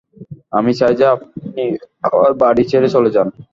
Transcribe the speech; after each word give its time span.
আমি 0.57 0.71
চাই 0.79 0.93
যে 0.99 1.05
আপনি 1.15 1.63
আমার 2.07 2.31
বাড়ি 2.41 2.63
ছেড়ে 2.71 2.87
চলে 2.95 3.09
যান। 3.15 3.27